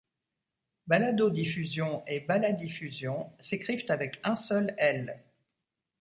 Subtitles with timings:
[0.87, 5.23] Baladodiffusion et baladiffusion s'écrivent avec un seul l.